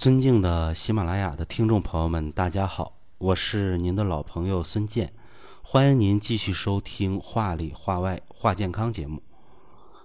[0.00, 5.12] 尊敬的喜马拉雅的听众朋友们，大家好，我是您的老朋友孙健，
[5.60, 9.22] 欢迎您继续收听《话里话外话健康》节目。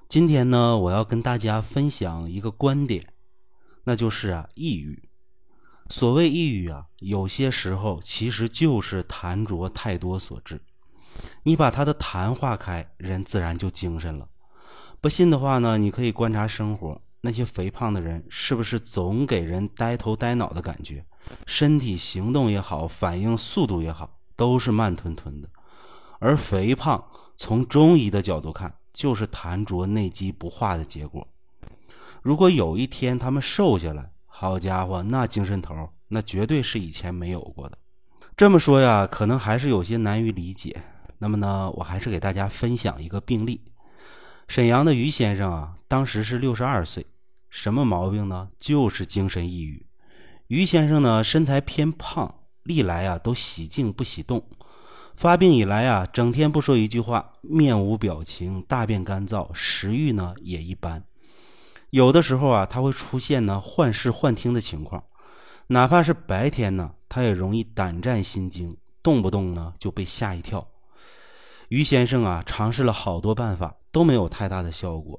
[0.09, 3.05] 今天呢，我要跟大家分享一个观点，
[3.85, 5.07] 那就是啊，抑郁。
[5.89, 10.61] 所谓抑郁啊，有些时候其实就是痰浊太多所致。
[11.43, 14.27] 你把他的痰化开，人自然就精神了。
[14.99, 17.01] 不信的话呢，你可以观察生活。
[17.25, 21.03] 那些肥胖的人是不是总给人呆头呆脑的感觉？
[21.47, 25.49] 身体行动也好，反应速度也好，都是慢吞吞的。
[26.19, 27.03] 而肥胖
[27.35, 31.27] 从中医的角度看，就是痰浊内积不化的结果。
[32.21, 37.77] 如果有一天他们瘦下来，好家伙，那精神头那绝对是以前没有过的。
[38.37, 40.79] 这么说呀，可能还是有些难于理解。
[41.17, 43.61] 那么呢，我还是给大家分享一个病例：
[44.47, 47.03] 沈阳的于先生啊，当时是六十二岁。
[47.55, 48.49] 什么毛病呢？
[48.57, 49.85] 就是精神抑郁。
[50.47, 54.45] 于先生呢，身材偏胖，历来啊都喜静不喜动。
[55.15, 61.01] 发病以来啊，整天不说一句话，面无表情，大便干燥，食欲呢也一般。
[61.91, 65.01] 有的时候啊，他会出现呢幻视幻听的情况。
[65.67, 70.67] 哪怕是白天呢，他也容易胆战心惊，动不动呢就被吓一跳。
[71.69, 75.17] 于先生啊，尝试了好多办法，都没有太大的效果。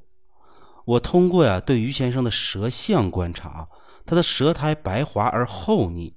[0.87, 3.69] 我通过呀对于先生的舌象观察，
[4.07, 6.15] 他的舌苔白滑而厚腻。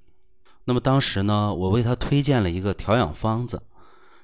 [0.64, 3.60] 那么当时呢，我为他推荐了一个调养方子：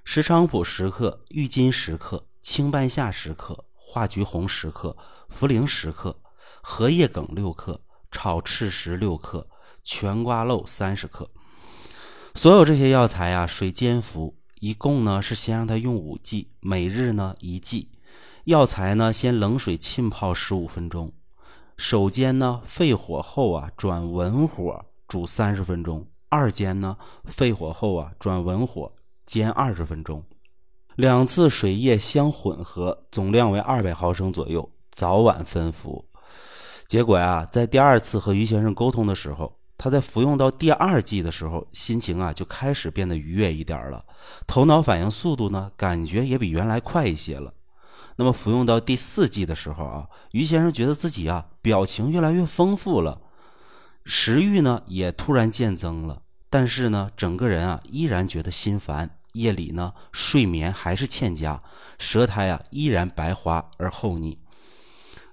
[0.04, 4.96] 石菖蒲十克、郁金十克、青半夏十克、化橘红十克、
[5.28, 6.16] 茯苓十克、
[6.62, 7.80] 荷叶梗六克、
[8.12, 9.48] 炒赤石六克、
[9.82, 11.28] 全瓜蒌三十克。
[12.36, 17.90] 所有这些药材啊，水煎服，一共呢是先让他用五剂，每日呢一剂。
[18.46, 21.12] 药材呢，先冷水浸泡十五分钟，
[21.76, 28.92] 首煎呢沸火后啊转文火煮三十分钟，二煎呢沸火后啊转文火
[29.24, 30.22] 煎二十分钟，
[30.94, 36.04] 两次水液相混合，总量为二百毫升左右，早晚分服。
[36.86, 44.04] 结果呀，在第二次和于先生沟通的时候，他在服用到第二剂的时候，心情啊就开始变得愉悦一点了，
[44.46, 47.52] 头脑反应速度呢感觉也比原来快一些了。
[48.16, 53.20] 那么服用到第四剂的时候啊，于先生觉得自己啊表情越来越丰富了，
[54.04, 61.62] 食欲呢也突然渐增了，但是呢整个人啊依然觉得心烦，夜里呢睡眠还是欠佳，
[61.98, 64.38] 舌苔啊依然白滑而厚腻。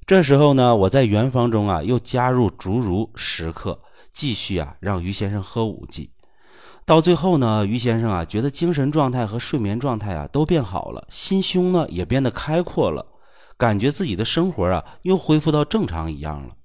[0.06, 6.13] 这时候呢，我在原方中啊又加入竹茹十克，继续啊让于先生喝五剂。
[6.86, 13.06] 到最后呢，于先生啊，觉得精神状态和睡眠状态啊都变好了，心胸呢也变得开阔了，
[13.58, 16.56] 感觉自己的生活啊又恢复到正常一样了。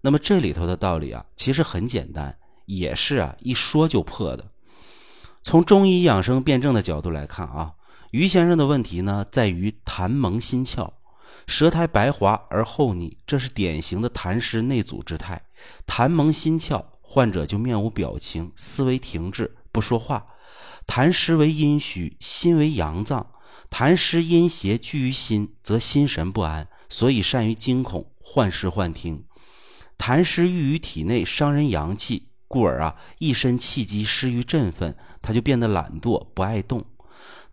[0.00, 4.44] 那么这里头的道理啊，其实很简单，也是啊一说就破的。
[5.40, 7.74] 从中医养生辩证的角度来看啊，
[8.10, 10.90] 于先生的问题呢在于痰蒙心窍，
[11.46, 15.40] 舌苔白滑而厚腻，这是典型的痰湿内阻之态，
[15.86, 16.84] 痰蒙心窍。
[17.10, 20.26] 患者就面无表情，思维停滞，不说话。
[20.86, 23.30] 痰湿为阴虚，心为阳脏，
[23.70, 29.24] 痰湿阴邪聚于心，则心神不安，所以善于惊恐、幻视、幻听。
[29.96, 36.84] 痰湿郁于体内，伤人阳气，故而啊，一身气机失于振奋，他就变得懒惰，不爱动。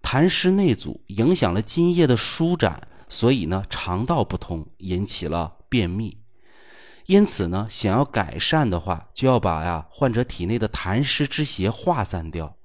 [0.02, 6.18] 痰湿内阻，影响了津液的舒展，所以呢，肠道不通，引起了便秘。
[7.08, 12.56] 因此呢，想要改善的话，就要把呀患者体内的痰湿之邪化散掉。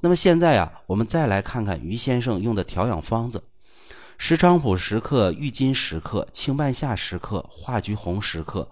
[0.00, 3.44] 那么现在啊，我们再来看看于先生用的调养方子：
[4.18, 8.68] 石菖蒲十克、郁金十克、青半夏十克、化橘红十克、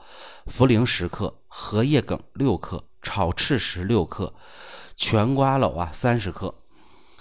[0.46, 4.34] 茯苓十克、荷叶梗六克、炒赤石六克、
[4.96, 6.54] 全瓜蒌啊三十克。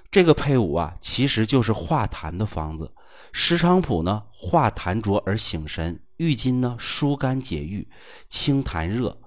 [0.10, 2.92] 这个配伍啊，其实就是化痰的方子。
[3.32, 6.00] 石菖蒲呢，化痰浊而醒神。
[6.18, 7.88] 郁金呢，疏肝解郁，
[8.28, 9.18] 清痰热；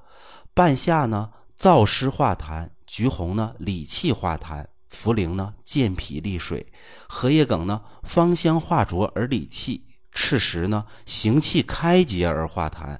[0.55, 6.65] 半夏呢，燥湿化痰；橘红呢，理气化痰；茯苓呢，健脾利水；
[7.09, 9.83] 荷叶梗呢，芳香化浊而理气；
[10.13, 12.99] 赤石呢，行气开结而化痰。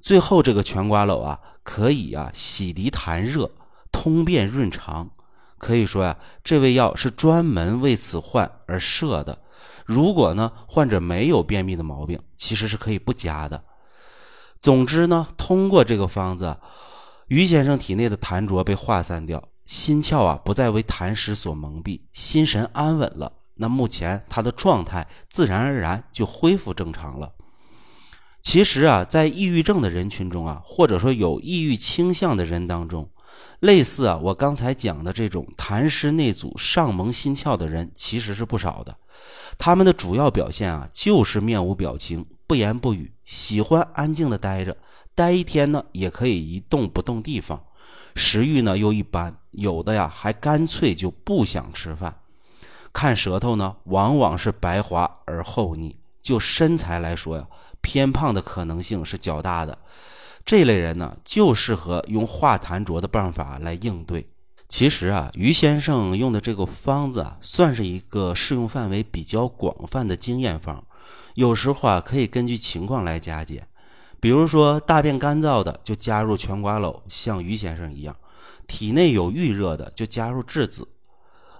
[0.00, 3.50] 最后这个全瓜蒌啊，可以啊洗涤痰热，
[3.90, 5.10] 通便润肠。
[5.56, 9.40] 可以说呀，这味药是专门为此患而设的。
[9.88, 13.64] 如果呢，患者没有便秘的毛病，其实是可以不加的。
[14.60, 16.58] 总之呢，通过这个方子，
[17.28, 23.32] 于先生体内的痰浊被化散掉，心窍啊不再为痰湿所蒙蔽，心神安稳了。
[23.54, 27.32] 那目前他的状态自然而然就恢复正常了。
[28.42, 33.10] 其实啊，在抑郁症的人群中啊，或者说有抑郁倾向的人当中，
[33.60, 38.96] 类似啊我刚才讲的这种痰湿内阻、上蒙心窍的人，其实是不少的。
[39.58, 44.76] 他们的主要表现啊，就是面无表情、不言不语，喜欢安静的待着，
[45.14, 47.64] 待一天呢，也可以一动不动地方。
[48.14, 52.20] 食欲呢又一般，有的呀还干脆就不想吃饭。
[52.92, 55.96] 看舌头呢，往往是白滑而厚腻。
[56.20, 57.46] 就身材来说呀，
[57.80, 59.78] 偏胖的可能性是较大的。
[60.48, 64.30] 这类人呢，就适合用化痰浊的办法来应对。
[64.66, 70.82] 其实啊，于先生用的这个方子啊，算是一个适用范围比较广泛的经验方。
[71.34, 73.68] 有时候啊，可以根据情况来加减。
[74.20, 78.14] 比如说大便干燥的，就加入全瓜蒌，像于先生一样；
[78.66, 80.84] 体内有郁热的，就加入栀子；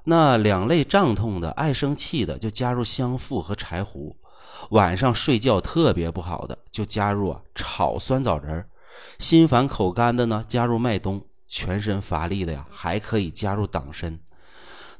[0.04, 4.16] 那两肋胀痛的、爱生气的，就加入香附和柴胡。
[4.70, 8.64] 晚上睡觉特别不好的，就加入啊炒酸枣仁儿；
[9.18, 14.18] 心烦口干的呢，加入麦冬；全身乏力的呀，还可以加入党参。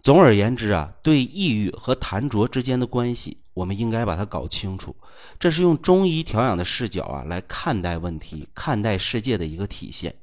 [0.00, 4.94] 总而言之啊，对抑郁和痰浊之间的关系，我们应该把它搞清楚。
[5.38, 10.14] 这是用中医调养的视角啊来看待问题、看待世界的一个体现。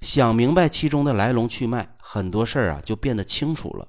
[0.00, 3.86] 想明白其中的来龙去脉，很多事儿啊就变得清楚了。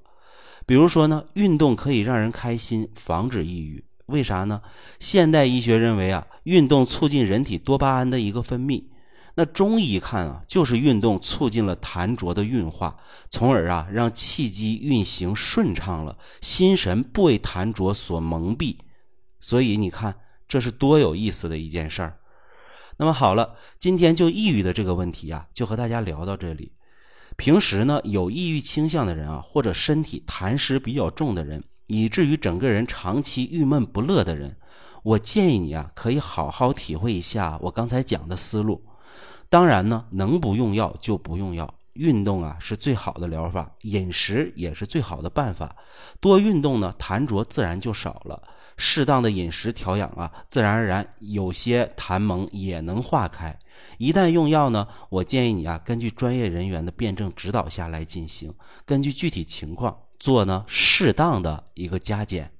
[0.66, 3.84] 比如说呢，运动可以让人开心，防止抑郁。
[4.08, 4.62] 为啥呢？
[5.00, 8.84] 现代医学认为啊，运动促进人体多巴胺的一个分泌。
[9.36, 12.98] 那中医看啊，就是运动促进了痰浊的运化，
[13.30, 18.78] 从而啊让气机运行顺畅了，心神不为痰浊所蒙蔽。
[19.40, 20.16] 所以你看，
[20.48, 22.18] 这是多有意思的一件事儿。
[22.98, 26.74] 那么好了，今天就抑郁的这个问题啊，就和大家聊到这里。
[27.38, 31.64] 平时呢，有抑郁倾向的人啊，或者身体痰湿比较重的人。
[31.88, 34.56] 以至于整个人长期郁闷不乐的人，
[35.04, 38.84] 我建议你啊，可以好好体会一下我刚才讲的思路。
[39.52, 45.76] 当然呢，能不用药就不用药，运动啊是最好的疗法，饮食也是最好的办法。
[46.22, 48.42] 多运动呢，痰浊自然就少了。
[48.78, 53.60] 适当的饮食调养啊，自然而然有些痰蒙也能化开。
[53.98, 58.54] 一旦用药呢，我建议你啊，根据专业人员的辩证指导下来进行，
[58.86, 59.98] 根据具体情况。
[60.18, 62.52] 做呢适当的一个加减。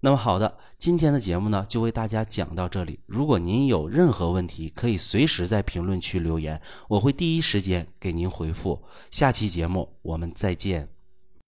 [0.00, 3.00] 那么好的，今天的节目呢就为大家讲到这里。
[3.06, 8.82] 如果您有任何问题，可以随时在评论区留言，我会第一时间给您回复。
[9.10, 10.97] 下期节目我们再见。